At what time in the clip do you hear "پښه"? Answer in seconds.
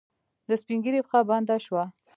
1.05-1.19